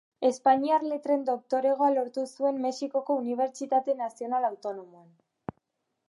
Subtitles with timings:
[0.27, 5.13] Espainiar letren doktoregoa lortu zuen Mexikoko Unibertsitate Nazional Autonomoan.